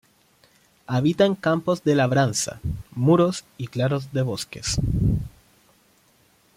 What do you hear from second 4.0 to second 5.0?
de bosques.